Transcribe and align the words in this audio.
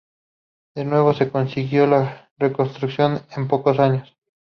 De 0.73 0.83
nuevo 0.83 1.13
se 1.13 1.29
consiguió 1.29 1.85
la 1.85 2.31
reconstrucción 2.39 3.21
en 3.35 3.47
pocos 3.47 3.77
años. 3.77 4.17